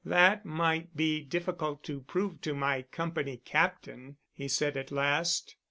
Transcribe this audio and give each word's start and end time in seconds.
"That 0.03 0.45
might 0.45 0.97
be 0.97 1.21
difficult 1.21 1.83
to 1.83 1.99
prove 2.01 2.41
to 2.41 2.55
my 2.55 2.81
Company 2.81 3.37
captain," 3.37 4.17
he 4.33 4.47
said 4.47 4.75
at 4.75 4.89
last. 4.91 5.57